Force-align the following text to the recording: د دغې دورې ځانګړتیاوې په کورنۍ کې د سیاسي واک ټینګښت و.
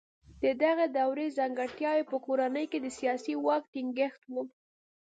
د 0.43 0.45
دغې 0.63 0.87
دورې 0.97 1.25
ځانګړتیاوې 1.37 2.03
په 2.11 2.17
کورنۍ 2.25 2.65
کې 2.71 2.79
د 2.81 2.87
سیاسي 2.97 3.33
واک 3.45 3.63
ټینګښت 3.73 4.21
و. 4.33 4.35